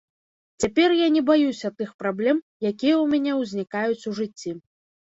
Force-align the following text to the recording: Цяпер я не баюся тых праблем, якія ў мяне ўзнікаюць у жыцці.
Цяпер 0.63 0.89
я 0.99 1.07
не 1.17 1.21
баюся 1.27 1.67
тых 1.83 1.93
праблем, 2.01 2.35
якія 2.71 2.95
ў 2.97 3.05
мяне 3.13 3.31
ўзнікаюць 3.45 4.05
у 4.11 4.21
жыцці. 4.25 4.61